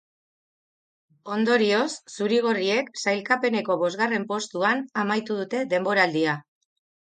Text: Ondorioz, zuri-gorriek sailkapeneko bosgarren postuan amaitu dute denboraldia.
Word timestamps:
Ondorioz, 1.33 1.83
zuri-gorriek 2.13 2.89
sailkapeneko 3.03 3.77
bosgarren 3.83 4.27
postuan 4.33 4.83
amaitu 5.03 5.39
dute 5.43 5.63
denboraldia. 5.77 6.35